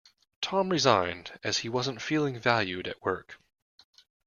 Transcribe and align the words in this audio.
Tom 0.41 0.69
resigned, 0.69 1.37
as 1.43 1.59
he 1.59 1.69
wasn't 1.69 2.01
feeling 2.01 2.39
valued 2.39 2.87
at 2.87 3.03
work. 3.03 3.37